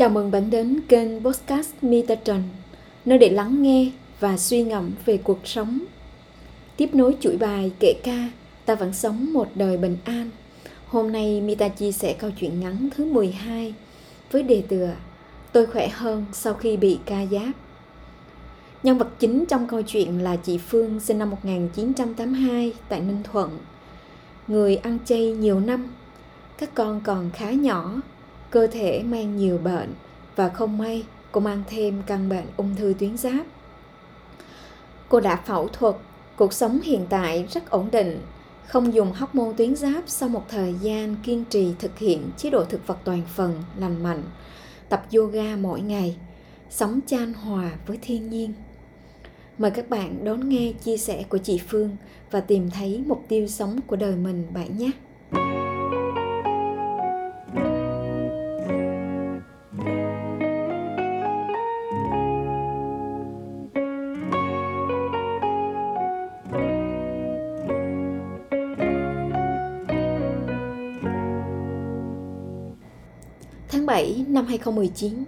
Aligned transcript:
Chào 0.00 0.08
mừng 0.08 0.30
bạn 0.30 0.50
đến 0.50 0.80
kênh 0.88 1.24
Podcast 1.24 1.70
Mita 1.82 2.14
Trần, 2.14 2.42
nơi 3.04 3.18
để 3.18 3.28
lắng 3.28 3.62
nghe 3.62 3.90
và 4.20 4.36
suy 4.36 4.62
ngẫm 4.62 4.90
về 5.04 5.16
cuộc 5.16 5.38
sống. 5.44 5.78
Tiếp 6.76 6.94
nối 6.94 7.16
chuỗi 7.20 7.36
bài 7.36 7.72
kể 7.80 7.94
ca 8.04 8.28
Ta 8.64 8.74
vẫn 8.74 8.92
sống 8.92 9.32
một 9.32 9.48
đời 9.54 9.76
bình 9.76 9.96
an. 10.04 10.30
Hôm 10.86 11.12
nay 11.12 11.40
Mita 11.40 11.68
chia 11.68 11.92
sẻ 11.92 12.12
câu 12.12 12.30
chuyện 12.40 12.60
ngắn 12.60 12.88
thứ 12.96 13.04
12 13.04 13.74
với 14.30 14.42
đề 14.42 14.62
tựa 14.68 14.90
Tôi 15.52 15.66
khỏe 15.66 15.88
hơn 15.88 16.24
sau 16.32 16.54
khi 16.54 16.76
bị 16.76 16.98
ca 17.04 17.26
giáp. 17.26 17.52
Nhân 18.82 18.98
vật 18.98 19.08
chính 19.18 19.46
trong 19.46 19.66
câu 19.66 19.82
chuyện 19.82 20.18
là 20.18 20.36
chị 20.36 20.58
Phương 20.58 21.00
sinh 21.00 21.18
năm 21.18 21.30
1982 21.30 22.72
tại 22.88 23.00
Ninh 23.00 23.22
Thuận. 23.32 23.58
Người 24.48 24.76
ăn 24.76 24.98
chay 25.04 25.32
nhiều 25.32 25.60
năm, 25.60 25.88
các 26.58 26.74
con 26.74 27.00
còn 27.04 27.30
khá 27.30 27.50
nhỏ 27.50 28.00
cơ 28.50 28.66
thể 28.66 29.02
mang 29.02 29.36
nhiều 29.36 29.58
bệnh 29.58 29.94
và 30.36 30.48
không 30.48 30.78
may 30.78 31.04
cô 31.32 31.40
mang 31.40 31.62
thêm 31.68 32.02
căn 32.06 32.28
bệnh 32.28 32.44
ung 32.56 32.76
thư 32.76 32.94
tuyến 32.98 33.16
giáp. 33.16 33.46
Cô 35.08 35.20
đã 35.20 35.36
phẫu 35.36 35.68
thuật, 35.68 35.94
cuộc 36.36 36.52
sống 36.52 36.80
hiện 36.80 37.06
tại 37.10 37.46
rất 37.50 37.70
ổn 37.70 37.88
định, 37.92 38.20
không 38.66 38.94
dùng 38.94 39.12
hóc 39.12 39.34
môn 39.34 39.54
tuyến 39.56 39.76
giáp 39.76 40.04
sau 40.06 40.28
một 40.28 40.48
thời 40.48 40.74
gian 40.74 41.16
kiên 41.22 41.44
trì 41.44 41.74
thực 41.78 41.98
hiện 41.98 42.30
chế 42.36 42.50
độ 42.50 42.64
thực 42.64 42.86
vật 42.86 42.98
toàn 43.04 43.22
phần 43.34 43.62
lành 43.76 44.02
mạnh, 44.02 44.22
tập 44.88 45.06
yoga 45.16 45.56
mỗi 45.56 45.80
ngày, 45.80 46.16
sống 46.70 47.00
chan 47.06 47.32
hòa 47.32 47.70
với 47.86 47.98
thiên 48.02 48.30
nhiên. 48.30 48.52
Mời 49.58 49.70
các 49.70 49.90
bạn 49.90 50.24
đón 50.24 50.48
nghe 50.48 50.72
chia 50.84 50.96
sẻ 50.96 51.24
của 51.28 51.38
chị 51.38 51.60
Phương 51.68 51.96
và 52.30 52.40
tìm 52.40 52.70
thấy 52.70 53.02
mục 53.06 53.24
tiêu 53.28 53.46
sống 53.46 53.80
của 53.86 53.96
đời 53.96 54.16
mình 54.16 54.46
bạn 54.54 54.78
nhé. 54.78 54.90
7 74.00 74.24
năm 74.28 74.46
2019, 74.46 75.24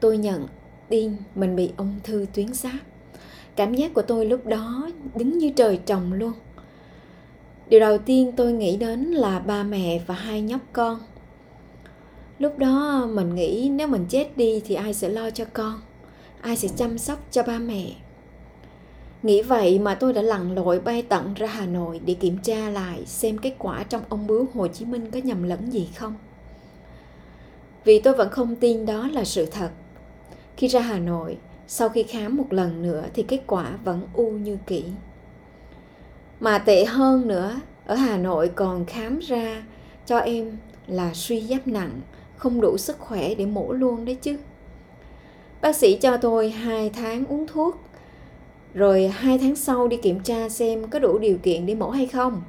tôi 0.00 0.18
nhận 0.18 0.46
tin 0.88 1.12
mình 1.34 1.56
bị 1.56 1.70
ung 1.76 1.94
thư 2.04 2.26
tuyến 2.34 2.54
giáp. 2.54 2.72
Cảm 3.56 3.74
giác 3.74 3.94
của 3.94 4.02
tôi 4.02 4.26
lúc 4.26 4.46
đó 4.46 4.90
đứng 5.16 5.38
như 5.38 5.50
trời 5.56 5.80
trồng 5.86 6.12
luôn. 6.12 6.32
Điều 7.68 7.80
đầu 7.80 7.98
tiên 7.98 8.32
tôi 8.36 8.52
nghĩ 8.52 8.76
đến 8.76 9.04
là 9.04 9.38
ba 9.38 9.62
mẹ 9.62 10.00
và 10.06 10.14
hai 10.14 10.40
nhóc 10.40 10.60
con. 10.72 11.00
Lúc 12.38 12.58
đó 12.58 13.06
mình 13.12 13.34
nghĩ 13.34 13.68
nếu 13.68 13.88
mình 13.88 14.06
chết 14.08 14.36
đi 14.36 14.62
thì 14.64 14.74
ai 14.74 14.94
sẽ 14.94 15.08
lo 15.08 15.30
cho 15.30 15.44
con, 15.52 15.80
ai 16.40 16.56
sẽ 16.56 16.68
chăm 16.76 16.98
sóc 16.98 17.18
cho 17.30 17.42
ba 17.42 17.58
mẹ. 17.58 17.86
Nghĩ 19.22 19.42
vậy 19.42 19.78
mà 19.78 19.94
tôi 19.94 20.12
đã 20.12 20.22
lặn 20.22 20.54
lội 20.54 20.80
bay 20.80 21.02
tận 21.02 21.34
ra 21.34 21.46
Hà 21.46 21.66
Nội 21.66 22.00
để 22.06 22.14
kiểm 22.14 22.38
tra 22.38 22.70
lại 22.70 23.06
xem 23.06 23.38
kết 23.38 23.54
quả 23.58 23.82
trong 23.82 24.02
ông 24.08 24.26
bướu 24.26 24.46
Hồ 24.54 24.68
Chí 24.68 24.84
Minh 24.84 25.10
có 25.10 25.18
nhầm 25.18 25.42
lẫn 25.42 25.72
gì 25.72 25.88
không 25.96 26.14
vì 27.84 28.00
tôi 28.00 28.14
vẫn 28.14 28.30
không 28.30 28.56
tin 28.56 28.86
đó 28.86 29.08
là 29.12 29.24
sự 29.24 29.46
thật. 29.46 29.70
Khi 30.56 30.68
ra 30.68 30.80
Hà 30.80 30.98
Nội, 30.98 31.36
sau 31.66 31.88
khi 31.88 32.02
khám 32.02 32.36
một 32.36 32.52
lần 32.52 32.82
nữa 32.82 33.04
thì 33.14 33.22
kết 33.22 33.40
quả 33.46 33.78
vẫn 33.84 34.00
u 34.14 34.30
như 34.30 34.58
kỹ. 34.66 34.84
Mà 36.40 36.58
tệ 36.58 36.84
hơn 36.84 37.28
nữa, 37.28 37.60
ở 37.86 37.94
Hà 37.94 38.16
Nội 38.16 38.50
còn 38.54 38.84
khám 38.84 39.18
ra 39.18 39.62
cho 40.06 40.18
em 40.18 40.56
là 40.86 41.14
suy 41.14 41.40
giáp 41.40 41.66
nặng, 41.66 42.00
không 42.36 42.60
đủ 42.60 42.78
sức 42.78 42.98
khỏe 42.98 43.34
để 43.34 43.46
mổ 43.46 43.72
luôn 43.72 44.04
đấy 44.04 44.14
chứ. 44.22 44.36
Bác 45.60 45.76
sĩ 45.76 45.98
cho 46.00 46.16
tôi 46.16 46.50
2 46.50 46.90
tháng 46.90 47.24
uống 47.26 47.46
thuốc, 47.46 47.80
rồi 48.74 49.08
2 49.08 49.38
tháng 49.38 49.56
sau 49.56 49.88
đi 49.88 49.96
kiểm 49.96 50.20
tra 50.20 50.48
xem 50.48 50.88
có 50.90 50.98
đủ 50.98 51.18
điều 51.18 51.38
kiện 51.42 51.66
để 51.66 51.74
mổ 51.74 51.90
hay 51.90 52.06
không. 52.06 52.42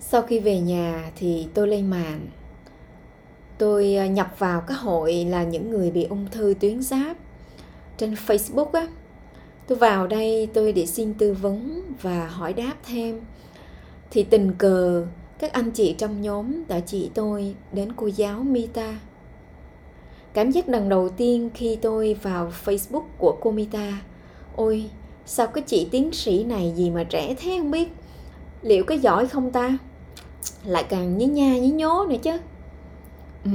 Sau 0.00 0.22
khi 0.22 0.40
về 0.40 0.60
nhà 0.60 1.10
thì 1.16 1.48
tôi 1.54 1.68
lên 1.68 1.90
mạng 1.90 2.20
tôi 3.58 3.94
à, 3.94 4.06
nhập 4.06 4.34
vào 4.38 4.60
cái 4.60 4.76
hội 4.76 5.14
là 5.14 5.44
những 5.44 5.70
người 5.70 5.90
bị 5.90 6.04
ung 6.04 6.26
thư 6.30 6.54
tuyến 6.60 6.82
giáp 6.82 7.16
trên 7.96 8.14
Facebook 8.14 8.70
á 8.72 8.86
tôi 9.66 9.78
vào 9.78 10.06
đây 10.06 10.48
tôi 10.54 10.72
để 10.72 10.86
xin 10.86 11.14
tư 11.14 11.32
vấn 11.32 11.82
và 12.02 12.26
hỏi 12.26 12.52
đáp 12.52 12.74
thêm 12.86 13.20
thì 14.10 14.22
tình 14.22 14.52
cờ 14.58 15.06
các 15.38 15.52
anh 15.52 15.70
chị 15.70 15.94
trong 15.98 16.22
nhóm 16.22 16.68
đã 16.68 16.80
chỉ 16.80 17.10
tôi 17.14 17.54
đến 17.72 17.92
cô 17.96 18.06
giáo 18.06 18.42
Mita. 18.42 18.98
Cảm 20.32 20.50
giác 20.50 20.68
lần 20.68 20.88
đầu 20.88 21.08
tiên 21.08 21.50
khi 21.54 21.76
tôi 21.82 22.16
vào 22.22 22.52
Facebook 22.64 23.04
của 23.18 23.36
cô 23.40 23.50
Mita, 23.50 24.02
ôi 24.56 24.90
sao 25.26 25.46
cái 25.46 25.64
chị 25.66 25.88
tiến 25.90 26.12
sĩ 26.12 26.44
này 26.44 26.72
gì 26.76 26.90
mà 26.90 27.04
trẻ 27.04 27.34
thế 27.38 27.56
không 27.58 27.70
biết, 27.70 27.88
liệu 28.62 28.84
có 28.84 28.94
giỏi 28.94 29.26
không 29.26 29.50
ta? 29.50 29.78
Lại 30.64 30.84
càng 30.88 31.18
nhí 31.18 31.26
nha 31.26 31.58
nhí 31.58 31.70
nhố 31.70 32.06
nữa 32.08 32.16
chứ. 32.22 32.38
Ừ, 33.44 33.50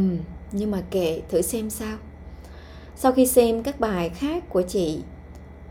nhưng 0.52 0.72
mà 0.72 0.82
kệ 0.92 1.22
thử 1.30 1.42
xem 1.42 1.70
sao. 1.70 1.98
Sau 2.96 3.12
khi 3.12 3.26
xem 3.26 3.64
các 3.64 3.80
bài 3.80 4.10
khác 4.10 4.50
của 4.50 4.62
chị, 4.62 5.00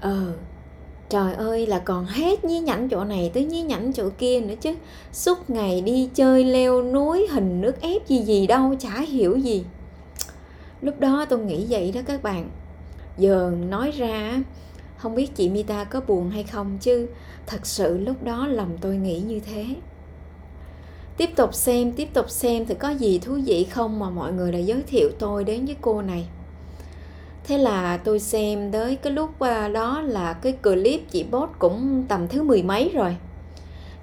ờ, 0.01 0.33
trời 1.09 1.35
ơi 1.35 1.67
là 1.67 1.79
còn 1.79 2.07
hết 2.07 2.45
nhí 2.45 2.61
nhảnh 2.61 2.89
chỗ 2.89 3.05
này 3.05 3.31
tới 3.35 3.45
nhí 3.45 3.63
nhảnh 3.63 3.93
chỗ 3.93 4.09
kia 4.19 4.41
nữa 4.41 4.55
chứ. 4.61 4.75
Suốt 5.13 5.51
ngày 5.51 5.81
đi 5.81 6.09
chơi 6.15 6.45
leo 6.45 6.83
núi 6.83 7.27
hình 7.31 7.61
nước 7.61 7.81
ép 7.81 8.09
gì 8.09 8.23
gì 8.23 8.47
đâu, 8.47 8.75
chả 8.79 9.01
hiểu 9.01 9.37
gì. 9.37 9.65
Lúc 10.81 11.01
đó 11.01 11.25
tôi 11.29 11.39
nghĩ 11.39 11.67
vậy 11.69 11.93
đó 11.93 12.01
các 12.07 12.23
bạn. 12.23 12.51
Giờ 13.19 13.53
nói 13.69 13.91
ra 13.91 14.43
không 14.97 15.15
biết 15.15 15.35
chị 15.35 15.49
Mita 15.49 15.85
có 15.85 16.01
buồn 16.01 16.31
hay 16.31 16.43
không 16.43 16.79
chứ 16.81 17.07
thật 17.47 17.67
sự 17.67 17.99
lúc 17.99 18.25
đó 18.25 18.47
lòng 18.47 18.79
tôi 18.81 18.97
nghĩ 18.97 19.21
như 19.21 19.41
thế 19.41 19.67
tiếp 21.23 21.37
tục 21.37 21.55
xem, 21.55 21.93
tiếp 21.93 22.09
tục 22.13 22.31
xem 22.31 22.67
thì 22.67 22.75
có 22.75 22.91
gì 22.91 23.19
thú 23.19 23.39
vị 23.45 23.67
không 23.71 23.99
mà 23.99 24.11
mọi 24.11 24.33
người 24.33 24.53
đã 24.53 24.59
giới 24.59 24.83
thiệu 24.83 25.11
tôi 25.19 25.45
đến 25.45 25.67
với 25.67 25.77
cô 25.81 26.03
này. 26.03 26.27
Thế 27.45 27.59
là 27.59 27.97
tôi 27.97 28.19
xem 28.21 28.73
tới 28.73 28.97
cái 28.97 29.13
lúc 29.13 29.41
à, 29.41 29.69
đó 29.69 30.01
là 30.01 30.33
cái 30.33 30.53
clip 30.53 31.11
chị 31.11 31.25
bốt 31.31 31.51
cũng 31.59 32.05
tầm 32.09 32.29
thứ 32.29 32.43
mười 32.43 32.63
mấy 32.63 32.91
rồi. 32.95 33.17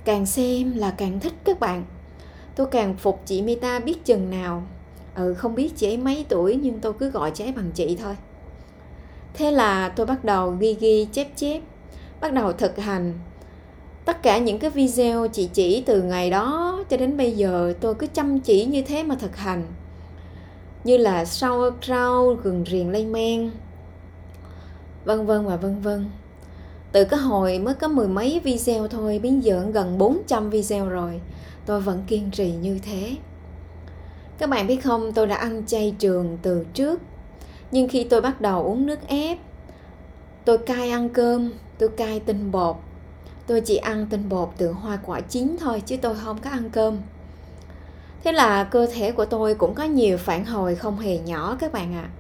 Càng 0.06 0.26
xem 0.26 0.78
là 0.78 0.92
càng 0.92 1.20
thích 1.20 1.34
các 1.44 1.60
bạn. 1.60 1.86
Tôi 2.56 2.68
càng 2.68 2.96
phục 2.98 3.22
chị 3.26 3.42
Mita 3.42 3.80
biết 3.80 4.06
chừng 4.06 4.30
nào. 4.30 4.64
Ừ 5.16 5.34
không 5.34 5.56
biết 5.56 5.78
chị 5.78 5.88
ấy 5.88 5.98
mấy 5.98 6.26
tuổi 6.30 6.60
nhưng 6.62 6.80
tôi 6.80 6.94
cứ 6.94 7.10
gọi 7.10 7.32
chị 7.32 7.44
ấy 7.44 7.52
bằng 7.52 7.72
chị 7.74 7.98
thôi. 8.02 8.16
Thế 9.34 9.52
là 9.52 9.90
tôi 9.90 10.06
bắt 10.06 10.24
đầu 10.24 10.52
ghi 10.60 10.74
ghi, 10.80 11.08
chép 11.12 11.28
chép, 11.36 11.62
bắt 12.22 12.34
đầu 12.34 12.54
thực 12.54 12.78
hành 12.78 13.14
tất 14.06 14.24
cả 14.24 14.38
những 14.38 14.60
cái 14.60 14.70
video 14.70 15.28
chị 15.28 15.50
chỉ 15.54 15.84
từ 15.86 16.02
ngày 16.02 16.30
đó 16.30 16.80
cho 16.90 16.98
đến 16.98 17.18
bây 17.18 17.32
giờ, 17.32 17.74
tôi 17.82 17.96
cứ 17.96 18.08
chăm 18.08 18.40
chỉ 18.40 18.66
như 18.66 18.82
thế 18.82 19.04
mà 19.04 19.16
thực 19.16 19.38
hành. 19.38 19.64
Như 20.84 20.98
là 20.98 21.26
sau 21.26 21.72
gừng 22.44 22.64
riềng 22.68 22.90
lây 22.90 23.06
men. 23.06 23.52
Vân 25.06 25.26
vân 25.26 25.46
và 25.46 25.56
vân 25.56 25.82
vân. 25.82 26.06
Từ 26.92 27.06
cái 27.06 27.20
hồi 27.20 27.60
mới 27.60 27.74
có 27.74 27.88
mười 27.88 28.08
mấy 28.08 28.42
video 28.44 28.88
thôi 28.88 29.20
biến 29.24 29.44
giờ 29.44 29.66
gần 29.74 29.98
400 29.98 30.50
video 30.50 30.90
rồi, 30.90 31.22
tôi 31.66 31.82
vẫn 31.82 32.04
kiên 32.08 32.32
trì 32.32 32.52
như 32.52 32.80
thế. 32.84 33.16
Các 34.38 34.50
bạn 34.50 34.68
biết 34.68 34.84
không, 34.84 35.12
tôi 35.12 35.28
đã 35.28 35.36
ăn 35.36 35.66
chay 35.66 35.96
trường 36.00 36.38
từ 36.42 36.66
trước. 36.74 37.02
Nhưng 37.72 37.88
khi 37.88 38.04
tôi 38.04 38.22
bắt 38.22 38.42
đầu 38.42 38.64
uống 38.64 38.86
nước 38.86 39.08
ép, 39.08 39.38
tôi 40.46 40.58
cai 40.58 40.90
ăn 40.90 41.10
cơm, 41.10 41.52
tôi 41.78 41.90
cai 41.90 42.20
tinh 42.20 42.52
bột 42.52 42.76
tôi 43.50 43.62
chỉ 43.62 43.78
ăn 43.78 44.08
tinh 44.10 44.30
bột 44.30 44.50
từ 44.58 44.72
hoa 44.72 45.00
quả 45.06 45.20
chín 45.20 45.56
thôi 45.60 45.82
chứ 45.86 45.98
tôi 46.02 46.16
không 46.16 46.38
có 46.38 46.50
ăn 46.50 46.70
cơm. 46.70 46.98
Thế 48.24 48.32
là 48.32 48.64
cơ 48.64 48.88
thể 48.94 49.12
của 49.12 49.26
tôi 49.26 49.56
cũng 49.56 49.74
có 49.74 49.84
nhiều 49.84 50.18
phản 50.18 50.46
hồi 50.46 50.76
không 50.76 51.00
hề 51.00 51.18
nhỏ 51.18 51.58
các 51.60 51.74
bạn 51.74 51.94
ạ. 51.94 52.02
À. 52.02 52.14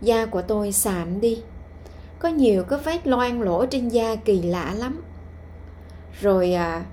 da 0.00 0.26
của 0.26 0.42
tôi 0.42 0.72
sạm 0.72 1.20
đi. 1.20 1.42
Có 2.18 2.28
nhiều 2.28 2.64
cái 2.64 2.78
vết 2.78 3.06
loang 3.06 3.42
lỗ 3.42 3.66
trên 3.66 3.88
da 3.88 4.16
kỳ 4.16 4.42
lạ 4.42 4.74
lắm. 4.76 5.02
Rồi 6.20 6.52
à, 6.52 6.84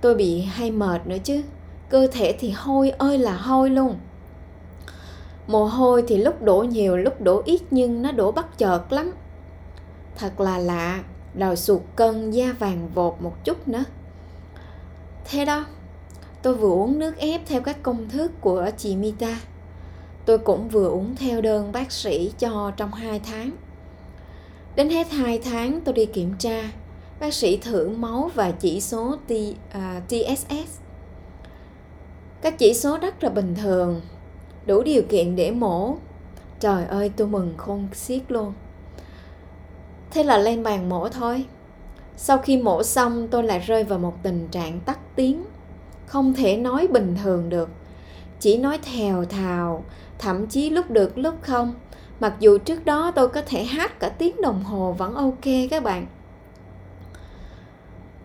tôi 0.00 0.14
bị 0.14 0.40
hay 0.40 0.70
mệt 0.70 1.06
nữa 1.06 1.18
chứ. 1.24 1.42
Cơ 1.88 2.08
thể 2.12 2.36
thì 2.38 2.50
hôi 2.50 2.90
ơi 2.90 3.18
là 3.18 3.36
hôi 3.36 3.70
luôn. 3.70 3.96
Mồ 5.46 5.64
hôi 5.64 6.04
thì 6.08 6.16
lúc 6.16 6.42
đổ 6.42 6.62
nhiều 6.62 6.96
lúc 6.96 7.20
đổ 7.20 7.42
ít 7.44 7.60
nhưng 7.70 8.02
nó 8.02 8.12
đổ 8.12 8.32
bất 8.32 8.58
chợt 8.58 8.92
lắm. 8.92 9.12
Thật 10.16 10.40
là 10.40 10.58
lạ 10.58 11.00
rồi 11.34 11.56
sụt 11.56 11.80
cân 11.96 12.30
da 12.30 12.52
vàng 12.58 12.88
vột 12.94 13.22
một 13.22 13.44
chút 13.44 13.68
nữa. 13.68 13.84
Thế 15.24 15.44
đó 15.44 15.66
tôi 16.42 16.54
vừa 16.54 16.74
uống 16.74 16.98
nước 16.98 17.16
ép 17.16 17.40
theo 17.46 17.60
các 17.60 17.82
công 17.82 18.08
thức 18.08 18.32
của 18.40 18.70
chị 18.76 18.96
Mita. 18.96 19.40
Tôi 20.26 20.38
cũng 20.38 20.68
vừa 20.68 20.88
uống 20.88 21.16
theo 21.16 21.40
đơn 21.40 21.72
bác 21.72 21.92
sĩ 21.92 22.32
cho 22.38 22.72
trong 22.76 22.92
2 22.92 23.20
tháng. 23.20 23.50
Đến 24.76 24.90
hết 24.90 25.10
2 25.10 25.38
tháng 25.38 25.80
tôi 25.80 25.94
đi 25.94 26.06
kiểm 26.06 26.34
tra. 26.38 26.70
Bác 27.20 27.34
sĩ 27.34 27.56
thử 27.56 27.88
máu 27.88 28.30
và 28.34 28.50
chỉ 28.50 28.80
số 28.80 29.16
T, 29.28 29.32
à, 29.72 29.96
uh, 29.98 30.08
TSS 30.08 30.80
các 32.42 32.58
chỉ 32.58 32.74
số 32.74 32.98
rất 32.98 33.24
là 33.24 33.30
bình 33.30 33.54
thường 33.54 34.00
đủ 34.66 34.82
điều 34.82 35.02
kiện 35.02 35.36
để 35.36 35.50
mổ. 35.50 35.96
Trời 36.60 36.84
ơi 36.84 37.10
tôi 37.16 37.28
mừng 37.28 37.54
khôn 37.56 37.88
xiết 37.92 38.22
luôn 38.28 38.52
thế 40.10 40.24
là 40.24 40.38
lên 40.38 40.62
bàn 40.62 40.88
mổ 40.88 41.08
thôi. 41.08 41.44
Sau 42.16 42.38
khi 42.38 42.56
mổ 42.56 42.82
xong, 42.82 43.28
tôi 43.28 43.42
lại 43.42 43.58
rơi 43.58 43.84
vào 43.84 43.98
một 43.98 44.14
tình 44.22 44.48
trạng 44.48 44.80
tắt 44.80 44.98
tiếng. 45.16 45.44
Không 46.06 46.34
thể 46.34 46.56
nói 46.56 46.86
bình 46.86 47.16
thường 47.22 47.48
được. 47.48 47.68
Chỉ 48.40 48.58
nói 48.58 48.78
thèo 48.78 49.24
thào, 49.24 49.84
thậm 50.18 50.46
chí 50.46 50.70
lúc 50.70 50.90
được, 50.90 51.18
lúc 51.18 51.34
không. 51.42 51.74
Mặc 52.20 52.34
dù 52.40 52.58
trước 52.58 52.84
đó 52.84 53.10
tôi 53.10 53.28
có 53.28 53.42
thể 53.46 53.64
hát 53.64 54.00
cả 54.00 54.08
tiếng 54.08 54.42
đồng 54.42 54.64
hồ 54.64 54.92
vẫn 54.92 55.14
ok 55.14 55.44
các 55.70 55.82
bạn. 55.82 56.06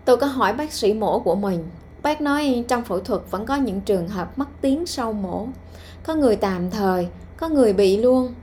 Tôi 0.05 0.17
có 0.17 0.27
hỏi 0.27 0.53
bác 0.53 0.73
sĩ 0.73 0.93
mổ 0.93 1.19
của 1.19 1.35
mình. 1.35 1.63
Bác 2.03 2.21
nói 2.21 2.65
trong 2.67 2.83
phẫu 2.83 2.99
thuật 2.99 3.21
vẫn 3.31 3.45
có 3.45 3.55
những 3.55 3.81
trường 3.81 4.07
hợp 4.07 4.37
mất 4.37 4.47
tiếng 4.61 4.85
sau 4.85 5.13
mổ. 5.13 5.47
Có 6.03 6.15
người 6.15 6.35
tạm 6.35 6.69
thời, 6.69 7.07
có 7.37 7.49
người 7.49 7.73
bị 7.73 7.97
luôn. 7.97 8.33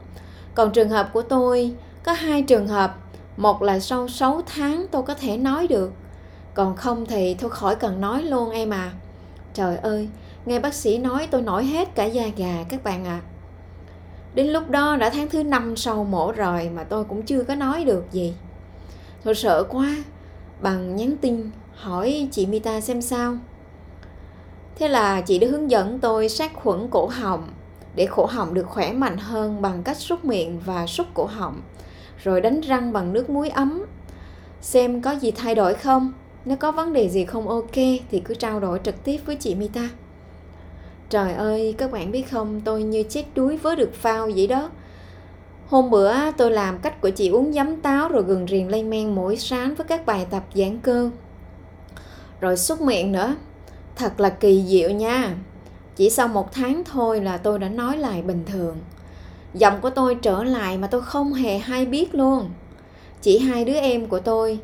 Còn 0.55 0.73
trường 0.73 0.89
hợp 0.89 1.11
của 1.13 1.23
tôi, 1.23 1.75
có 2.05 2.13
hai 2.13 2.43
trường 2.43 2.69
hợp 2.69 2.97
một 3.43 3.63
là 3.63 3.81
sau 3.81 4.09
6 4.09 4.43
tháng 4.47 4.87
tôi 4.91 5.03
có 5.03 5.15
thể 5.15 5.37
nói 5.37 5.67
được. 5.67 5.93
Còn 6.55 6.77
không 6.77 7.07
thì 7.07 7.35
thôi 7.35 7.51
khỏi 7.51 7.77
cần 7.77 8.01
nói 8.01 8.23
luôn 8.23 8.51
em 8.51 8.71
à. 8.71 8.93
Trời 9.55 9.77
ơi, 9.77 10.09
nghe 10.47 10.61
bác 10.61 10.75
sĩ 10.75 10.99
nói 10.99 11.29
tôi 11.31 11.43
nổi 11.43 11.65
hết 11.65 11.95
cả 11.95 12.05
da 12.05 12.25
gà 12.37 12.65
các 12.69 12.85
bạn 12.85 13.05
ạ. 13.05 13.21
À. 13.25 13.27
đến 14.35 14.47
lúc 14.47 14.71
đó 14.71 14.97
đã 14.97 15.11
tháng 15.11 15.29
thứ 15.29 15.43
năm 15.43 15.77
sau 15.77 16.05
mổ 16.05 16.33
rồi 16.33 16.71
mà 16.75 16.85
tôi 16.85 17.05
cũng 17.05 17.23
chưa 17.23 17.43
có 17.43 17.55
nói 17.55 17.85
được 17.85 18.05
gì. 18.13 18.35
Tôi 19.25 19.35
sợ 19.35 19.65
quá, 19.69 19.97
bằng 20.61 20.97
nhắn 20.97 21.17
tin 21.21 21.51
hỏi 21.75 22.29
chị 22.31 22.47
Mita 22.47 22.81
xem 22.81 23.03
sao. 23.03 23.37
Thế 24.77 24.89
là 24.89 25.21
chị 25.21 25.39
đã 25.39 25.49
hướng 25.51 25.71
dẫn 25.71 25.99
tôi 25.99 26.29
sát 26.29 26.55
khuẩn 26.55 26.89
cổ 26.91 27.07
họng 27.07 27.49
để 27.95 28.09
cổ 28.11 28.27
họng 28.27 28.55
được 28.55 28.67
khỏe 28.67 28.93
mạnh 28.93 29.17
hơn 29.17 29.63
bằng 29.63 29.83
cách 29.83 29.97
súc 29.97 30.25
miệng 30.25 30.61
và 30.65 30.87
súc 30.87 31.07
cổ 31.15 31.25
họng 31.25 31.61
rồi 32.23 32.41
đánh 32.41 32.61
răng 32.61 32.93
bằng 32.93 33.13
nước 33.13 33.31
muối 33.31 33.49
ấm. 33.49 33.83
Xem 34.61 35.03
có 35.03 35.11
gì 35.13 35.31
thay 35.31 35.55
đổi 35.55 35.75
không? 35.75 36.13
Nếu 36.45 36.57
có 36.57 36.73
vấn 36.73 36.93
đề 36.93 37.09
gì 37.09 37.25
không 37.25 37.49
ok 37.49 37.75
thì 38.11 38.23
cứ 38.25 38.35
trao 38.35 38.61
đổi 38.61 38.81
trực 38.85 39.05
tiếp 39.05 39.19
với 39.27 39.37
chị 39.37 39.55
Mita. 39.55 39.89
Trời 41.11 41.33
ơi, 41.33 41.75
các 41.79 41.93
bạn 41.93 42.11
biết 42.11 42.31
không? 42.31 42.61
Tôi 42.65 42.83
như 42.83 43.03
chết 43.03 43.25
đuối 43.35 43.57
với 43.57 43.77
được 43.77 43.95
phao 43.95 44.31
vậy 44.35 44.47
đó. 44.47 44.71
Hôm 45.67 45.91
bữa, 45.91 46.31
tôi 46.31 46.51
làm 46.51 46.79
cách 46.79 47.01
của 47.01 47.11
chị 47.11 47.29
uống 47.29 47.53
giấm 47.53 47.77
táo 47.77 48.09
rồi 48.09 48.23
gừng 48.23 48.47
riềng 48.47 48.71
lây 48.71 48.83
men 48.83 49.15
mỗi 49.15 49.37
sáng 49.37 49.75
với 49.75 49.87
các 49.87 50.07
bài 50.07 50.27
tập 50.31 50.45
giãn 50.55 50.79
cơ. 50.79 51.11
Rồi 52.41 52.57
xúc 52.57 52.81
miệng 52.81 53.13
nữa. 53.13 53.37
Thật 53.97 54.21
là 54.21 54.29
kỳ 54.31 54.65
diệu 54.67 54.91
nha. 54.91 55.37
Chỉ 55.97 56.11
sau 56.11 56.29
một 56.29 56.53
tháng 56.53 56.83
thôi 56.85 57.21
là 57.21 57.39
tôi 57.39 57.59
đã 57.59 57.69
nói 57.69 57.99
lại 57.99 58.23
bình 58.23 58.43
thường 58.47 58.77
giọng 59.55 59.81
của 59.81 59.91
tôi 59.91 60.15
trở 60.15 60.45
lại 60.45 60.79
mà 60.79 60.87
tôi 60.87 61.03
không 61.03 61.33
hề 61.33 61.59
hay 61.59 61.87
biết 61.87 62.15
luôn. 62.15 62.51
Chỉ 63.23 63.39
hai 63.39 63.65
đứa 63.65 63.75
em 63.75 64.07
của 64.07 64.21
tôi 64.21 64.59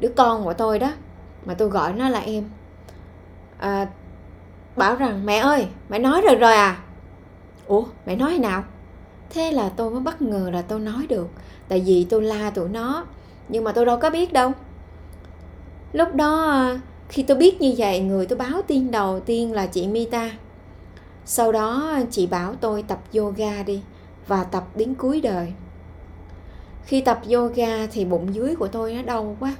đứa 0.00 0.08
con 0.16 0.44
của 0.44 0.54
tôi 0.54 0.78
đó 0.78 0.92
mà 1.44 1.54
tôi 1.54 1.68
gọi 1.68 1.92
nó 1.92 2.08
là 2.08 2.20
em. 2.20 2.44
À, 3.58 3.88
bảo 4.76 4.96
rằng 4.96 5.26
mẹ 5.26 5.38
ơi 5.38 5.66
mẹ 5.88 5.98
nói 5.98 6.22
được 6.22 6.38
rồi 6.40 6.54
à? 6.54 6.78
Ủa 7.66 7.84
mẹ 8.06 8.16
nói 8.16 8.38
nào? 8.38 8.64
Thế 9.30 9.52
là 9.52 9.68
tôi 9.68 9.90
mới 9.90 10.00
bất 10.00 10.22
ngờ 10.22 10.50
là 10.52 10.62
tôi 10.62 10.80
nói 10.80 11.06
được 11.08 11.28
tại 11.68 11.82
vì 11.86 12.06
tôi 12.10 12.22
la 12.22 12.50
tụi 12.50 12.68
nó 12.68 13.04
nhưng 13.48 13.64
mà 13.64 13.72
tôi 13.72 13.86
đâu 13.86 13.98
có 13.98 14.10
biết 14.10 14.32
đâu. 14.32 14.52
Lúc 15.92 16.14
đó 16.14 16.44
à, 16.50 16.80
khi 17.08 17.22
tôi 17.22 17.36
biết 17.36 17.60
như 17.60 17.74
vậy 17.76 18.00
người 18.00 18.26
tôi 18.26 18.38
báo 18.38 18.62
tin 18.66 18.90
đầu 18.90 19.20
tiên 19.20 19.52
là 19.52 19.66
chị 19.66 19.88
mita. 19.88 20.30
Sau 21.24 21.52
đó 21.52 21.90
à, 21.94 22.02
chị 22.10 22.26
bảo 22.26 22.54
tôi 22.60 22.82
tập 22.82 23.00
yoga 23.14 23.62
đi 23.62 23.82
và 24.26 24.44
tập 24.44 24.64
đến 24.76 24.94
cuối 24.94 25.20
đời. 25.20 25.52
Khi 26.84 27.00
tập 27.00 27.20
yoga 27.32 27.86
thì 27.86 28.04
bụng 28.04 28.34
dưới 28.34 28.56
của 28.56 28.68
tôi 28.68 28.94
nó 28.94 29.02
đau 29.02 29.36
quá. 29.40 29.56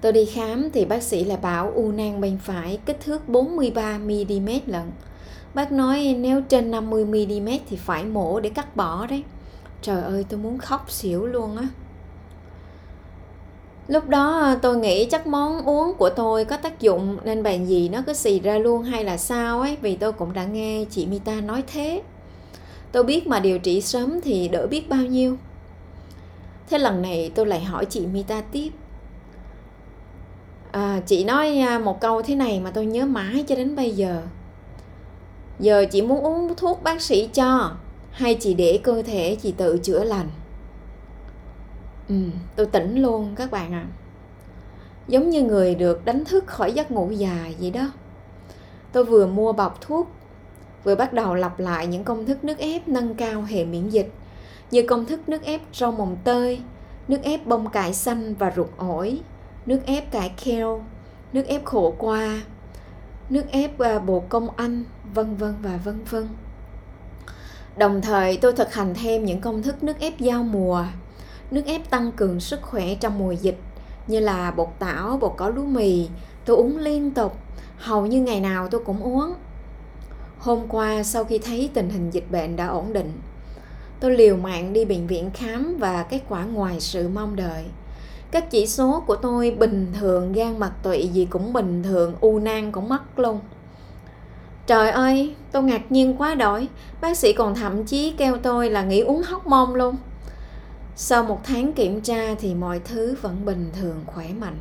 Tôi 0.00 0.12
đi 0.12 0.24
khám 0.24 0.70
thì 0.70 0.84
bác 0.84 1.02
sĩ 1.02 1.24
lại 1.24 1.38
bảo 1.42 1.72
u 1.74 1.92
nang 1.92 2.20
bên 2.20 2.38
phải 2.38 2.78
kích 2.86 3.00
thước 3.00 3.28
43 3.28 3.98
mm 3.98 4.48
lận. 4.66 4.90
Bác 5.54 5.72
nói 5.72 6.16
nếu 6.18 6.40
trên 6.40 6.70
50 6.70 7.04
mm 7.04 7.48
thì 7.70 7.76
phải 7.76 8.04
mổ 8.04 8.40
để 8.40 8.50
cắt 8.50 8.76
bỏ 8.76 9.06
đấy. 9.06 9.24
Trời 9.82 10.02
ơi, 10.02 10.24
tôi 10.28 10.40
muốn 10.40 10.58
khóc 10.58 10.90
xỉu 10.90 11.26
luôn 11.26 11.56
á. 11.56 11.68
Lúc 13.88 14.08
đó 14.08 14.40
ờ, 14.40 14.58
tôi 14.62 14.76
nghĩ 14.76 15.04
chắc 15.10 15.26
món 15.26 15.64
uống 15.64 15.94
của 15.94 16.10
tôi 16.10 16.44
có 16.44 16.56
tác 16.56 16.80
dụng 16.80 17.18
nên 17.24 17.42
bàn 17.42 17.68
gì 17.68 17.88
nó 17.88 18.02
cứ 18.06 18.12
xì 18.12 18.40
ra 18.40 18.58
luôn 18.58 18.82
hay 18.82 19.04
là 19.04 19.16
sao 19.16 19.60
ấy, 19.60 19.76
vì 19.80 19.96
tôi 19.96 20.12
cũng 20.12 20.32
đã 20.32 20.44
nghe 20.44 20.84
chị 20.90 21.06
Mita 21.06 21.40
nói 21.40 21.64
thế 21.66 22.02
tôi 22.92 23.04
biết 23.04 23.26
mà 23.26 23.40
điều 23.40 23.58
trị 23.58 23.80
sớm 23.80 24.20
thì 24.20 24.48
đỡ 24.48 24.66
biết 24.66 24.88
bao 24.88 25.02
nhiêu. 25.02 25.36
Thế 26.68 26.78
lần 26.78 27.02
này 27.02 27.32
tôi 27.34 27.46
lại 27.46 27.64
hỏi 27.64 27.84
chị 27.84 28.06
Mita 28.06 28.40
tiếp. 28.40 28.70
À, 30.72 31.00
chị 31.06 31.24
nói 31.24 31.58
à, 31.58 31.78
một 31.78 32.00
câu 32.00 32.22
thế 32.22 32.34
này 32.34 32.60
mà 32.60 32.70
tôi 32.70 32.86
nhớ 32.86 33.06
mãi 33.06 33.44
cho 33.48 33.54
đến 33.54 33.76
bây 33.76 33.90
giờ. 33.90 34.22
Giờ 35.58 35.84
chị 35.90 36.02
muốn 36.02 36.24
uống 36.24 36.54
thuốc 36.56 36.82
bác 36.82 37.02
sĩ 37.02 37.28
cho 37.34 37.72
hay 38.10 38.34
chị 38.34 38.54
để 38.54 38.80
cơ 38.82 39.02
thể 39.02 39.36
chị 39.42 39.52
tự 39.52 39.78
chữa 39.82 40.04
lành? 40.04 40.28
Ừ 42.08 42.14
tôi 42.56 42.66
tỉnh 42.66 43.02
luôn 43.02 43.34
các 43.36 43.50
bạn 43.50 43.72
ạ. 43.72 43.86
À. 43.86 43.92
giống 45.08 45.30
như 45.30 45.42
người 45.42 45.74
được 45.74 46.04
đánh 46.04 46.24
thức 46.24 46.46
khỏi 46.46 46.72
giấc 46.72 46.90
ngủ 46.90 47.10
dài 47.10 47.54
vậy 47.60 47.70
đó. 47.70 47.90
Tôi 48.92 49.04
vừa 49.04 49.26
mua 49.26 49.52
bọc 49.52 49.80
thuốc 49.80 50.10
vừa 50.84 50.94
bắt 50.94 51.12
đầu 51.12 51.34
lặp 51.34 51.60
lại 51.60 51.86
những 51.86 52.04
công 52.04 52.26
thức 52.26 52.44
nước 52.44 52.58
ép 52.58 52.88
nâng 52.88 53.14
cao 53.14 53.42
hệ 53.42 53.64
miễn 53.64 53.88
dịch, 53.88 54.12
như 54.70 54.82
công 54.82 55.06
thức 55.06 55.28
nước 55.28 55.42
ép 55.42 55.60
rau 55.74 55.92
mồng 55.92 56.16
tơi, 56.24 56.60
nước 57.08 57.22
ép 57.22 57.46
bông 57.46 57.70
cải 57.70 57.94
xanh 57.94 58.34
và 58.34 58.52
ruột 58.56 58.68
ổi, 58.76 59.20
nước 59.66 59.80
ép 59.86 60.12
cải 60.12 60.32
kale 60.44 60.78
nước 61.32 61.46
ép 61.46 61.64
khổ 61.64 61.94
qua, 61.98 62.40
nước 63.30 63.44
ép 63.50 63.78
à, 63.78 63.98
bồ 63.98 64.20
công 64.20 64.48
anh, 64.56 64.84
vân 65.14 65.36
vân 65.36 65.54
và 65.62 65.80
vân 65.84 66.04
vân. 66.10 66.28
Đồng 67.76 68.00
thời, 68.00 68.36
tôi 68.36 68.52
thực 68.52 68.74
hành 68.74 68.94
thêm 68.94 69.24
những 69.24 69.40
công 69.40 69.62
thức 69.62 69.82
nước 69.82 70.00
ép 70.00 70.18
giao 70.18 70.42
mùa, 70.42 70.84
nước 71.50 71.66
ép 71.66 71.90
tăng 71.90 72.12
cường 72.12 72.40
sức 72.40 72.62
khỏe 72.62 72.94
trong 72.94 73.18
mùa 73.18 73.32
dịch, 73.32 73.58
như 74.06 74.20
là 74.20 74.50
bột 74.50 74.68
tảo, 74.78 75.18
bột 75.20 75.34
có 75.36 75.48
lúa 75.48 75.64
mì. 75.64 76.08
Tôi 76.44 76.56
uống 76.56 76.78
liên 76.78 77.10
tục, 77.10 77.36
hầu 77.76 78.06
như 78.06 78.20
ngày 78.22 78.40
nào 78.40 78.68
tôi 78.68 78.80
cũng 78.84 79.02
uống 79.02 79.34
hôm 80.40 80.68
qua, 80.68 81.02
sau 81.02 81.24
khi 81.24 81.38
thấy 81.38 81.70
tình 81.74 81.90
hình 81.90 82.10
dịch 82.10 82.30
bệnh 82.30 82.56
đã 82.56 82.66
ổn 82.66 82.92
định, 82.92 83.12
tôi 84.00 84.16
liều 84.16 84.36
mạng 84.36 84.72
đi 84.72 84.84
bệnh 84.84 85.06
viện 85.06 85.30
khám 85.34 85.76
và 85.78 86.02
kết 86.02 86.20
quả 86.28 86.44
ngoài 86.44 86.80
sự 86.80 87.08
mong 87.08 87.36
đợi. 87.36 87.64
Các 88.30 88.50
chỉ 88.50 88.66
số 88.66 89.02
của 89.06 89.16
tôi 89.16 89.50
bình 89.50 89.92
thường, 90.00 90.32
gan 90.32 90.58
mật 90.58 90.72
tụy 90.82 91.08
gì 91.08 91.24
cũng 91.30 91.52
bình 91.52 91.82
thường, 91.82 92.14
u 92.20 92.38
nang 92.38 92.72
cũng 92.72 92.88
mất 92.88 93.18
luôn. 93.18 93.40
Trời 94.66 94.90
ơi, 94.90 95.34
tôi 95.52 95.62
ngạc 95.62 95.92
nhiên 95.92 96.14
quá 96.18 96.34
đổi. 96.34 96.68
Bác 97.00 97.16
sĩ 97.16 97.32
còn 97.32 97.54
thậm 97.54 97.84
chí 97.84 98.14
kêu 98.18 98.36
tôi 98.36 98.70
là 98.70 98.82
nghỉ 98.82 99.00
uống 99.00 99.22
hóc 99.22 99.46
môn 99.46 99.70
luôn. 99.74 99.96
Sau 100.96 101.24
một 101.24 101.40
tháng 101.44 101.72
kiểm 101.72 102.00
tra 102.00 102.34
thì 102.38 102.54
mọi 102.54 102.80
thứ 102.84 103.14
vẫn 103.22 103.44
bình 103.44 103.70
thường, 103.80 104.02
khỏe 104.06 104.28
mạnh. 104.40 104.56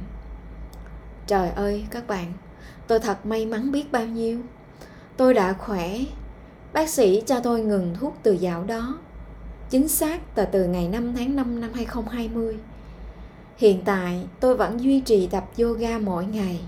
Trời 1.27 1.49
ơi, 1.49 1.85
các 1.91 2.07
bạn, 2.07 2.33
tôi 2.87 2.99
thật 2.99 3.25
may 3.25 3.45
mắn 3.45 3.71
biết 3.71 3.91
bao 3.91 4.05
nhiêu 4.05 4.39
tôi 5.19 5.33
đã 5.33 5.53
khỏe. 5.53 5.99
Bác 6.73 6.89
sĩ 6.89 7.23
cho 7.25 7.39
tôi 7.39 7.61
ngừng 7.61 7.95
thuốc 7.99 8.17
từ 8.23 8.31
dạo 8.31 8.63
đó. 8.63 8.97
Chính 9.69 9.87
xác 9.87 10.37
là 10.37 10.45
từ 10.45 10.65
ngày 10.65 10.87
5 10.87 11.13
tháng 11.17 11.35
5 11.35 11.61
năm 11.61 11.71
2020 11.73 12.57
Hiện 13.57 13.81
tại 13.85 14.27
tôi 14.39 14.57
vẫn 14.57 14.81
duy 14.81 14.99
trì 14.99 15.27
tập 15.27 15.45
yoga 15.59 15.97
mỗi 15.97 16.25
ngày, 16.25 16.59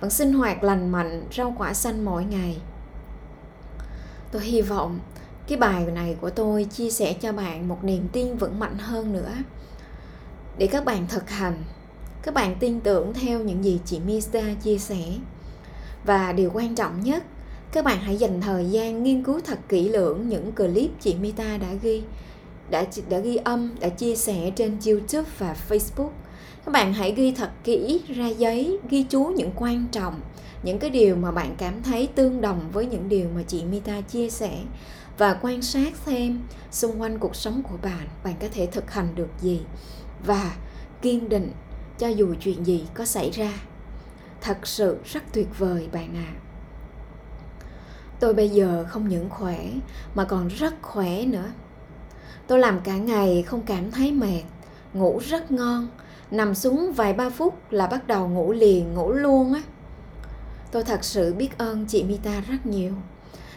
vẫn 0.00 0.10
sinh 0.10 0.32
hoạt 0.32 0.64
lành 0.64 0.92
mạnh, 0.92 1.24
rau 1.32 1.54
quả 1.58 1.74
xanh 1.74 2.04
mỗi 2.04 2.24
ngày. 2.24 2.60
Tôi 4.32 4.42
hy 4.42 4.62
vọng 4.62 4.98
cái 5.46 5.58
bài 5.58 5.86
này 5.94 6.16
của 6.20 6.30
tôi 6.30 6.64
chia 6.64 6.90
sẻ 6.90 7.12
cho 7.12 7.32
bạn 7.32 7.68
một 7.68 7.84
niềm 7.84 8.08
tin 8.12 8.36
vững 8.36 8.58
mạnh 8.58 8.78
hơn 8.78 9.12
nữa. 9.12 9.32
Để 10.58 10.66
các 10.66 10.84
bạn 10.84 11.06
thực 11.08 11.30
hành 11.30 11.62
các 12.22 12.34
bạn 12.34 12.56
tin 12.60 12.80
tưởng 12.80 13.14
theo 13.14 13.40
những 13.40 13.64
gì 13.64 13.80
chị 13.84 14.00
Mista 14.00 14.42
chia 14.62 14.78
sẻ. 14.78 15.04
Và 16.04 16.32
điều 16.32 16.50
quan 16.54 16.74
trọng 16.74 17.00
nhất 17.00 17.24
các 17.72 17.84
bạn 17.84 18.00
hãy 18.00 18.16
dành 18.16 18.40
thời 18.40 18.66
gian 18.70 19.02
nghiên 19.02 19.22
cứu 19.24 19.40
thật 19.44 19.58
kỹ 19.68 19.88
lưỡng 19.88 20.28
những 20.28 20.52
clip 20.52 20.90
chị 21.00 21.14
Mita 21.14 21.56
đã 21.56 21.72
ghi, 21.82 22.02
đã 22.70 22.84
đã 23.08 23.18
ghi 23.18 23.36
âm, 23.36 23.74
đã 23.80 23.88
chia 23.88 24.16
sẻ 24.16 24.50
trên 24.56 24.76
YouTube 24.86 25.28
và 25.38 25.56
Facebook 25.68 26.10
các 26.64 26.72
bạn 26.72 26.92
hãy 26.92 27.12
ghi 27.12 27.32
thật 27.32 27.50
kỹ 27.64 28.00
ra 28.08 28.28
giấy, 28.28 28.78
ghi 28.90 29.02
chú 29.02 29.24
những 29.24 29.50
quan 29.56 29.86
trọng, 29.92 30.20
những 30.62 30.78
cái 30.78 30.90
điều 30.90 31.16
mà 31.16 31.30
bạn 31.30 31.54
cảm 31.58 31.82
thấy 31.82 32.06
tương 32.06 32.40
đồng 32.40 32.70
với 32.72 32.86
những 32.86 33.08
điều 33.08 33.28
mà 33.34 33.42
chị 33.46 33.64
Mita 33.64 34.00
chia 34.00 34.30
sẻ 34.30 34.58
và 35.18 35.38
quan 35.42 35.62
sát 35.62 35.92
thêm 36.06 36.40
xung 36.70 37.00
quanh 37.00 37.18
cuộc 37.18 37.36
sống 37.36 37.62
của 37.62 37.76
bạn 37.82 38.08
bạn 38.24 38.34
có 38.40 38.46
thể 38.52 38.66
thực 38.66 38.90
hành 38.90 39.14
được 39.14 39.28
gì 39.40 39.60
và 40.26 40.56
kiên 41.02 41.28
định 41.28 41.52
cho 41.98 42.08
dù 42.08 42.34
chuyện 42.40 42.66
gì 42.66 42.84
có 42.94 43.04
xảy 43.04 43.30
ra 43.30 43.52
thật 44.40 44.66
sự 44.66 44.98
rất 45.04 45.22
tuyệt 45.32 45.48
vời 45.58 45.88
bạn 45.92 46.14
ạ 46.14 46.32
à 46.36 46.47
tôi 48.20 48.34
bây 48.34 48.48
giờ 48.48 48.86
không 48.88 49.08
những 49.08 49.30
khỏe, 49.30 49.58
mà 50.14 50.24
còn 50.24 50.48
rất 50.48 50.74
khỏe 50.82 51.24
nữa. 51.24 51.50
Tôi 52.46 52.58
làm 52.58 52.80
cả 52.80 52.96
ngày 52.96 53.42
không 53.42 53.62
cảm 53.62 53.90
thấy 53.90 54.12
mệt, 54.12 54.42
ngủ 54.92 55.20
rất 55.24 55.52
ngon. 55.52 55.88
Nằm 56.30 56.54
xuống 56.54 56.92
vài 56.92 57.12
ba 57.12 57.30
phút 57.30 57.72
là 57.72 57.86
bắt 57.86 58.06
đầu 58.06 58.28
ngủ 58.28 58.52
liền, 58.52 58.94
ngủ 58.94 59.12
luôn 59.12 59.52
á. 59.54 59.62
Tôi 60.70 60.84
thật 60.84 61.04
sự 61.04 61.34
biết 61.34 61.58
ơn 61.58 61.86
chị 61.86 62.04
mita 62.04 62.40
rất 62.40 62.66
nhiều. 62.66 62.92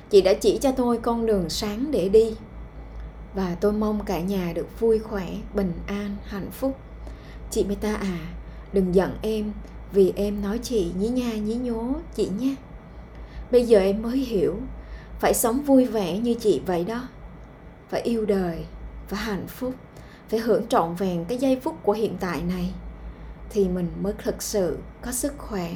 Chị 0.09 0.21
đã 0.21 0.33
chỉ 0.33 0.57
cho 0.61 0.71
tôi 0.71 0.97
con 0.97 1.25
đường 1.25 1.49
sáng 1.49 1.91
để 1.91 2.09
đi. 2.09 2.35
Và 3.33 3.55
tôi 3.61 3.73
mong 3.73 4.05
cả 4.05 4.19
nhà 4.19 4.51
được 4.55 4.79
vui 4.79 4.99
khỏe, 4.99 5.27
bình 5.53 5.73
an, 5.87 6.15
hạnh 6.25 6.51
phúc. 6.51 6.77
Chị 7.51 7.63
mita 7.63 7.95
à 7.95 8.17
đừng 8.73 8.95
giận 8.95 9.17
em, 9.21 9.51
vì 9.93 10.13
em 10.15 10.41
nói 10.41 10.59
chị 10.63 10.91
nhí 10.99 11.07
nha 11.07 11.35
nhí 11.35 11.55
nhố 11.55 11.93
chị 12.15 12.29
nha 12.39 12.55
bây 13.51 13.65
giờ 13.65 13.79
em 13.79 14.01
mới 14.01 14.17
hiểu. 14.17 14.55
Phải 15.19 15.33
sống 15.33 15.61
vui 15.61 15.85
vẻ 15.85 16.17
như 16.17 16.33
chị 16.33 16.61
vậy 16.65 16.85
đó. 16.85 17.07
Phải 17.89 18.01
yêu 18.01 18.25
đời 18.25 18.65
và 19.09 19.17
hạnh 19.17 19.47
phúc. 19.47 19.73
Phải 20.29 20.39
hưởng 20.39 20.67
trọn 20.67 20.95
vẹn 20.95 21.25
cái 21.25 21.37
giây 21.37 21.59
phút 21.63 21.75
của 21.83 21.93
hiện 21.93 22.17
tại 22.19 22.41
này. 22.41 22.73
Thì 23.49 23.67
mình 23.67 23.87
mới 24.01 24.13
thực 24.23 24.41
sự 24.41 24.77
có 25.01 25.11
sức 25.11 25.33
khỏe. 25.37 25.71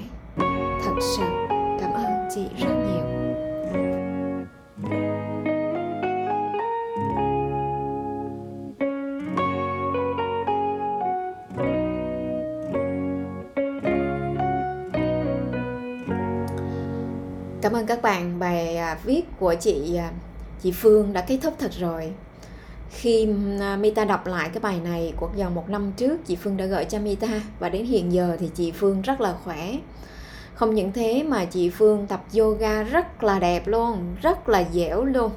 Thật 0.85 0.95
sự 1.17 1.23
cảm 1.81 1.93
ơn 1.93 2.29
chị 2.35 2.45
rất 2.59 2.75
nhiều. 2.75 3.04
Cảm 17.61 17.73
ơn 17.73 17.85
các 17.85 18.01
bạn 18.01 18.39
bài 18.39 18.77
viết 19.03 19.23
của 19.39 19.55
chị 19.59 19.95
à, 19.95 20.11
chị 20.61 20.71
Phương 20.71 21.13
đã 21.13 21.21
kết 21.21 21.39
thúc 21.41 21.53
thật 21.59 21.71
rồi. 21.79 22.11
Khi 22.89 23.27
à, 23.59 23.75
Mita 23.75 24.05
đọc 24.05 24.27
lại 24.27 24.49
cái 24.53 24.59
bài 24.59 24.79
này 24.83 25.13
của 25.17 25.29
gần 25.35 25.55
một 25.55 25.69
năm 25.69 25.91
trước, 25.97 26.25
chị 26.25 26.35
Phương 26.35 26.57
đã 26.57 26.65
gửi 26.65 26.85
cho 26.85 26.99
Mita 26.99 27.27
và 27.59 27.69
đến 27.69 27.85
hiện 27.85 28.13
giờ 28.13 28.37
thì 28.39 28.49
chị 28.55 28.71
Phương 28.71 29.01
rất 29.01 29.21
là 29.21 29.33
khỏe. 29.43 29.71
Không 30.55 30.75
những 30.75 30.91
thế 30.91 31.23
mà 31.23 31.45
chị 31.45 31.69
Phương 31.69 32.07
tập 32.07 32.23
yoga 32.37 32.83
rất 32.83 33.23
là 33.23 33.39
đẹp 33.39 33.67
luôn, 33.67 34.15
rất 34.21 34.49
là 34.49 34.63
dẻo 34.73 35.03
luôn. 35.03 35.31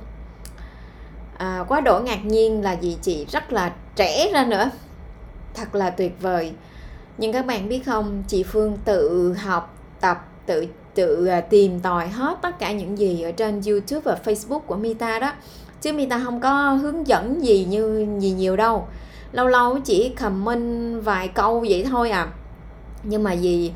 À, 1.38 1.64
quá 1.68 1.80
đỗi 1.80 2.02
ngạc 2.02 2.24
nhiên 2.24 2.62
là 2.62 2.76
vì 2.80 2.96
chị 3.02 3.26
rất 3.30 3.52
là 3.52 3.74
trẻ 3.96 4.30
ra 4.32 4.44
nữa. 4.44 4.70
Thật 5.54 5.74
là 5.74 5.90
tuyệt 5.90 6.12
vời. 6.20 6.52
Nhưng 7.18 7.32
các 7.32 7.46
bạn 7.46 7.68
biết 7.68 7.86
không, 7.86 8.22
chị 8.28 8.42
Phương 8.42 8.78
tự 8.84 9.32
học, 9.32 9.76
tập, 10.00 10.28
tự 10.46 10.66
tự 10.98 11.26
à, 11.26 11.40
tìm 11.40 11.80
tòi 11.80 12.08
hết 12.08 12.38
tất 12.42 12.58
cả 12.58 12.72
những 12.72 12.98
gì 12.98 13.22
ở 13.22 13.32
trên 13.32 13.60
YouTube 13.66 14.00
và 14.04 14.18
Facebook 14.24 14.60
của 14.60 14.76
Mita 14.76 15.18
đó. 15.18 15.32
Chứ 15.80 15.92
Mita 15.92 16.20
không 16.24 16.40
có 16.40 16.70
hướng 16.70 17.06
dẫn 17.06 17.44
gì 17.44 17.64
như, 17.64 18.06
gì 18.18 18.30
nhiều 18.30 18.56
đâu. 18.56 18.86
Lâu 19.32 19.46
lâu 19.46 19.78
chỉ 19.84 20.08
comment 20.20 21.04
vài 21.04 21.28
câu 21.28 21.64
vậy 21.68 21.86
thôi 21.90 22.10
à. 22.10 22.28
Nhưng 23.02 23.22
mà 23.22 23.32
gì 23.32 23.72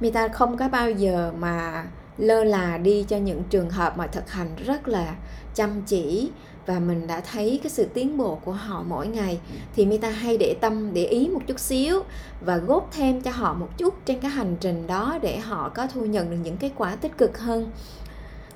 Mita 0.00 0.28
không 0.28 0.56
có 0.56 0.68
bao 0.68 0.90
giờ 0.90 1.32
mà 1.38 1.84
lơ 2.18 2.44
là 2.44 2.78
đi 2.78 3.04
cho 3.08 3.16
những 3.16 3.42
trường 3.50 3.70
hợp 3.70 3.98
mà 3.98 4.06
thực 4.06 4.30
hành 4.30 4.48
rất 4.66 4.88
là 4.88 5.14
chăm 5.54 5.82
chỉ 5.86 6.30
và 6.66 6.78
mình 6.78 7.06
đã 7.06 7.20
thấy 7.20 7.60
cái 7.62 7.70
sự 7.70 7.84
tiến 7.94 8.16
bộ 8.16 8.38
của 8.44 8.52
họ 8.52 8.84
mỗi 8.88 9.06
ngày 9.06 9.40
thì 9.76 9.86
meta 9.86 10.10
hay 10.10 10.38
để 10.38 10.56
tâm 10.60 10.94
để 10.94 11.04
ý 11.04 11.28
một 11.28 11.40
chút 11.46 11.60
xíu 11.60 12.02
và 12.40 12.56
góp 12.56 12.88
thêm 12.92 13.20
cho 13.20 13.30
họ 13.30 13.54
một 13.54 13.68
chút 13.78 13.94
trên 14.04 14.20
cái 14.20 14.30
hành 14.30 14.56
trình 14.60 14.86
đó 14.86 15.18
để 15.22 15.38
họ 15.38 15.68
có 15.68 15.86
thu 15.86 16.04
nhận 16.04 16.30
được 16.30 16.36
những 16.44 16.56
kết 16.56 16.70
quả 16.76 16.96
tích 16.96 17.18
cực 17.18 17.38
hơn. 17.38 17.70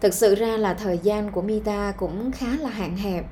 Thực 0.00 0.14
sự 0.14 0.34
ra 0.34 0.56
là 0.56 0.74
thời 0.74 0.98
gian 0.98 1.32
của 1.32 1.42
Mita 1.42 1.92
cũng 1.96 2.32
khá 2.32 2.46
là 2.60 2.68
hạn 2.68 2.96
hẹp. 2.96 3.24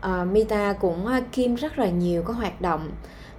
Ờ, 0.00 0.20
à, 0.20 0.24
Mita 0.24 0.72
cũng 0.72 1.06
ờ, 1.06 1.20
kim 1.32 1.54
rất 1.54 1.78
là 1.78 1.88
nhiều 1.88 2.22
các 2.22 2.32
hoạt 2.32 2.60
động. 2.60 2.90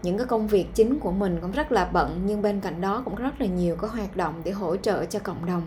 Những 0.03 0.17
cái 0.17 0.27
công 0.27 0.47
việc 0.47 0.65
chính 0.73 0.99
của 0.99 1.11
mình 1.11 1.37
cũng 1.41 1.51
rất 1.51 1.71
là 1.71 1.85
bận 1.85 2.21
nhưng 2.25 2.41
bên 2.41 2.59
cạnh 2.59 2.81
đó 2.81 3.01
cũng 3.05 3.15
rất 3.15 3.41
là 3.41 3.47
nhiều 3.47 3.75
các 3.75 3.91
hoạt 3.91 4.17
động 4.17 4.41
để 4.43 4.51
hỗ 4.51 4.75
trợ 4.75 5.05
cho 5.05 5.19
cộng 5.19 5.45
đồng. 5.45 5.65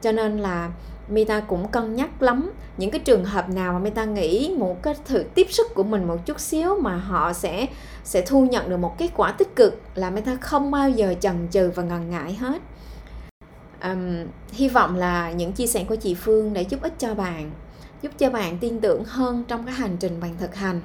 Cho 0.00 0.12
nên 0.12 0.38
là 0.38 0.70
meta 1.10 1.40
cũng 1.40 1.68
cân 1.68 1.94
nhắc 1.94 2.22
lắm. 2.22 2.50
Những 2.76 2.90
cái 2.90 3.00
trường 3.00 3.24
hợp 3.24 3.48
nào 3.48 3.72
mà 3.72 3.78
meta 3.78 4.04
nghĩ 4.04 4.54
một 4.58 4.82
cái 4.82 4.94
thử 5.04 5.24
tiếp 5.34 5.46
sức 5.50 5.74
của 5.74 5.82
mình 5.82 6.04
một 6.04 6.26
chút 6.26 6.40
xíu 6.40 6.78
mà 6.80 6.96
họ 6.96 7.32
sẽ 7.32 7.66
sẽ 8.04 8.22
thu 8.26 8.46
nhận 8.46 8.68
được 8.68 8.76
một 8.76 8.98
kết 8.98 9.10
quả 9.16 9.32
tích 9.32 9.56
cực 9.56 9.80
là 9.94 10.10
meta 10.10 10.36
không 10.40 10.70
bao 10.70 10.90
giờ 10.90 11.14
chần 11.20 11.48
chừ 11.50 11.70
và 11.74 11.82
ngần 11.82 12.10
ngại 12.10 12.34
hết. 12.34 12.62
Um, 13.82 14.26
hy 14.52 14.68
vọng 14.68 14.96
là 14.96 15.30
những 15.30 15.52
chia 15.52 15.66
sẻ 15.66 15.84
của 15.88 15.96
chị 15.96 16.14
Phương 16.14 16.54
đã 16.54 16.60
giúp 16.60 16.82
ích 16.82 16.98
cho 16.98 17.14
bạn 17.14 17.50
giúp 18.02 18.12
cho 18.18 18.30
bạn 18.30 18.58
tin 18.58 18.80
tưởng 18.80 19.04
hơn 19.04 19.44
trong 19.48 19.64
cái 19.64 19.74
hành 19.74 19.96
trình 20.00 20.20
bạn 20.20 20.34
thực 20.38 20.54
hành 20.54 20.80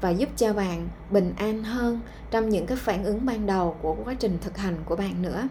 và 0.00 0.10
giúp 0.10 0.28
cho 0.36 0.52
bạn 0.52 0.88
bình 1.10 1.34
an 1.36 1.64
hơn 1.64 2.00
trong 2.30 2.48
những 2.48 2.66
cái 2.66 2.76
phản 2.76 3.04
ứng 3.04 3.26
ban 3.26 3.46
đầu 3.46 3.76
của 3.82 3.96
quá 4.04 4.14
trình 4.14 4.38
thực 4.40 4.56
hành 4.56 4.76
của 4.84 4.96
bạn 4.96 5.22
nữa. 5.22 5.48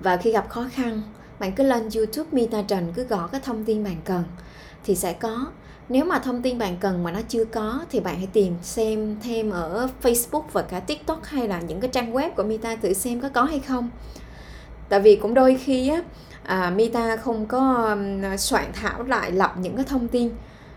Và 0.00 0.16
khi 0.16 0.32
gặp 0.32 0.48
khó 0.48 0.66
khăn 0.72 1.02
bạn 1.38 1.52
cứ 1.52 1.64
lên 1.64 1.88
youtube 1.96 2.28
Mita 2.32 2.62
Trần 2.62 2.92
cứ 2.94 3.04
gõ 3.04 3.26
cái 3.26 3.40
thông 3.44 3.64
tin 3.64 3.84
bạn 3.84 3.96
cần 4.04 4.24
thì 4.84 4.94
sẽ 4.94 5.12
có. 5.12 5.46
Nếu 5.88 6.04
mà 6.04 6.18
thông 6.18 6.42
tin 6.42 6.58
bạn 6.58 6.76
cần 6.80 7.02
mà 7.02 7.12
nó 7.12 7.20
chưa 7.28 7.44
có 7.44 7.80
thì 7.90 8.00
bạn 8.00 8.16
hãy 8.16 8.28
tìm 8.32 8.54
xem 8.62 9.16
thêm 9.22 9.50
ở 9.50 9.88
Facebook 10.02 10.42
và 10.52 10.62
cả 10.62 10.80
TikTok 10.80 11.24
hay 11.24 11.48
là 11.48 11.60
những 11.60 11.80
cái 11.80 11.90
trang 11.90 12.12
web 12.12 12.30
của 12.30 12.42
Mita 12.42 12.76
thử 12.76 12.92
xem 12.92 13.20
có 13.20 13.28
có 13.28 13.44
hay 13.44 13.58
không. 13.58 13.90
Tại 14.88 15.00
vì 15.00 15.16
cũng 15.16 15.34
đôi 15.34 15.56
khi 15.64 15.88
á 15.88 16.02
à, 16.42 16.70
Mita 16.70 17.16
không 17.16 17.46
có 17.46 17.96
soạn 18.38 18.64
thảo 18.72 19.02
lại 19.02 19.32
lọc 19.32 19.58
những 19.58 19.76
cái 19.76 19.84
thông 19.84 20.08
tin 20.08 20.30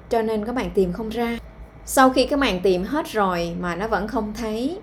cho 0.09 0.21
nên 0.21 0.45
các 0.45 0.55
bạn 0.55 0.71
tìm 0.73 0.93
không 0.93 1.09
ra. 1.09 1.37
Sau 1.85 2.09
khi 2.09 2.25
các 2.25 2.39
bạn 2.39 2.59
tìm 2.61 2.83
hết 2.83 3.07
rồi 3.07 3.55
mà 3.59 3.75
nó 3.75 3.87
vẫn 3.87 4.07
không 4.07 4.33
thấy 4.33 4.79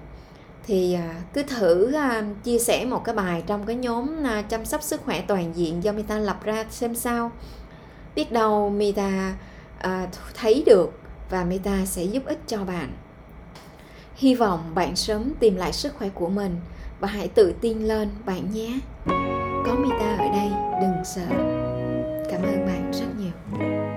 thì 0.66 0.94
à, 0.94 1.14
cứ 1.32 1.42
thử 1.42 1.92
à, 1.92 2.22
chia 2.44 2.58
sẻ 2.58 2.84
một 2.84 3.04
cái 3.04 3.14
bài 3.14 3.42
trong 3.46 3.66
cái 3.66 3.76
nhóm 3.76 4.24
à, 4.24 4.42
chăm 4.42 4.64
sóc 4.64 4.82
sức 4.82 5.00
khỏe 5.04 5.20
toàn 5.20 5.52
diện 5.56 5.84
do 5.84 5.92
Mita 5.92 6.18
lập 6.18 6.44
ra 6.44 6.64
xem 6.70 6.94
sao. 6.94 7.30
Biết 8.14 8.32
đâu 8.32 8.70
Mita 8.70 9.34
thấy 10.34 10.62
được 10.66 10.92
và 11.30 11.44
Mita 11.44 11.84
sẽ 11.84 12.04
giúp 12.04 12.22
ích 12.26 12.40
cho 12.46 12.64
bạn. 12.64 12.92
Hy 14.14 14.34
vọng 14.34 14.72
bạn 14.74 14.96
sớm 14.96 15.32
tìm 15.40 15.56
lại 15.56 15.72
sức 15.72 15.94
khỏe 15.98 16.08
của 16.08 16.28
mình 16.28 16.56
và 17.00 17.08
hãy 17.08 17.28
tự 17.28 17.54
tin 17.60 17.78
lên 17.78 18.08
bạn 18.24 18.50
nhé. 18.52 18.78
Có 19.66 19.74
Mita 19.78 20.16
ở 20.18 20.28
đây, 20.32 20.50
đừng 20.80 21.04
sợ. 21.04 21.26
Cảm 22.30 22.42
ơn 22.42 22.66
bạn 22.66 22.92
rất 22.92 23.06
nhiều. 23.18 23.93